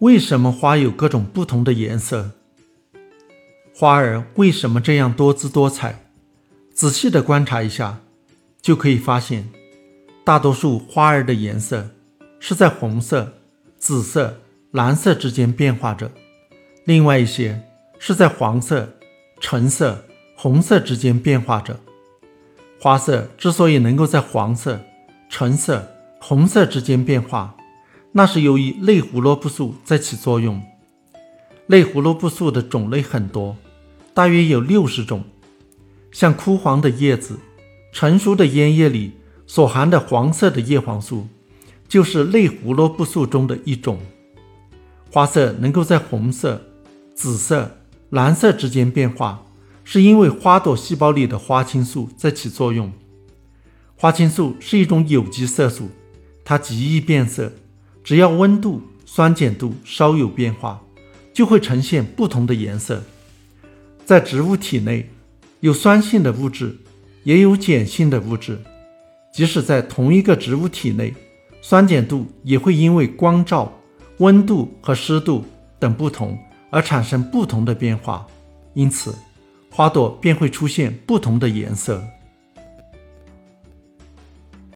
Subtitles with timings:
[0.00, 2.30] 为什么花有各种不同的颜色？
[3.74, 6.06] 花儿为什么这样多姿多彩？
[6.72, 8.00] 仔细的观察一下，
[8.62, 9.50] 就可以发现，
[10.24, 11.90] 大多数花儿的颜色
[12.38, 13.34] 是在红色、
[13.76, 14.40] 紫色、
[14.70, 16.10] 蓝色之间变化着，
[16.86, 17.62] 另外一些
[17.98, 18.88] 是在黄色、
[19.38, 20.02] 橙色、
[20.34, 21.78] 红色之间变化着。
[22.80, 24.80] 花色之所以能够在黄色、
[25.28, 25.86] 橙色、
[26.18, 27.54] 红色之间变化，
[28.12, 30.60] 那是由于类胡萝卜素在起作用。
[31.66, 33.56] 类胡萝卜素的种类很多，
[34.12, 35.24] 大约有六十种。
[36.10, 37.38] 像枯黄的叶子、
[37.92, 39.12] 成熟的烟叶里
[39.46, 41.28] 所含的黄色的叶黄素，
[41.88, 44.00] 就是类胡萝卜素中的一种。
[45.10, 46.60] 花色能够在红色、
[47.14, 47.78] 紫色、
[48.10, 49.46] 蓝色之间变化。
[49.82, 52.92] 是因为花朵细胞里的花青素在起作用。
[53.96, 55.88] 花青素是一种有机色素，
[56.44, 57.52] 它极易变色，
[58.02, 60.80] 只要温度、酸碱度稍有变化，
[61.32, 63.02] 就会呈现不同的颜色。
[64.04, 65.08] 在植物体内，
[65.60, 66.76] 有酸性的物质，
[67.24, 68.58] 也有碱性的物质。
[69.32, 71.14] 即使在同一个植物体内，
[71.62, 73.72] 酸碱度也会因为光照、
[74.18, 75.44] 温度和湿度
[75.78, 76.38] 等不同
[76.70, 78.26] 而产生不同的变化。
[78.74, 79.14] 因此。
[79.72, 82.02] 花朵便会出现不同的颜色。